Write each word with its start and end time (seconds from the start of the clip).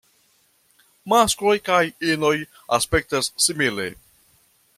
Maskloj 1.13 1.53
kaj 1.67 1.81
inoj 2.15 2.33
aspektas 2.79 3.31
simile. 3.47 3.87